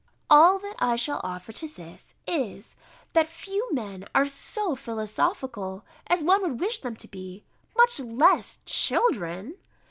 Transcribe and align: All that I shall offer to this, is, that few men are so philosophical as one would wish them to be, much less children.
All 0.31 0.57
that 0.57 0.77
I 0.79 0.95
shall 0.95 1.21
offer 1.23 1.51
to 1.51 1.67
this, 1.67 2.15
is, 2.25 2.75
that 3.13 3.27
few 3.27 3.69
men 3.71 4.03
are 4.15 4.25
so 4.25 4.75
philosophical 4.75 5.85
as 6.07 6.23
one 6.23 6.41
would 6.41 6.59
wish 6.59 6.79
them 6.81 6.95
to 6.95 7.07
be, 7.07 7.43
much 7.77 7.99
less 7.99 8.57
children. 8.65 9.57